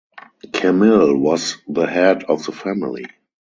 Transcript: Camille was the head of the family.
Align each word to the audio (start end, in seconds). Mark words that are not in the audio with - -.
Camille 0.51 1.15
was 1.15 1.57
the 1.67 1.85
head 1.85 2.23
of 2.23 2.43
the 2.43 2.51
family. 2.51 3.05